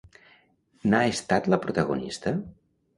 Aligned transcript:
N'ha 0.89 1.03
estat 1.17 1.53
la 1.55 1.63
protagonista? 1.69 2.39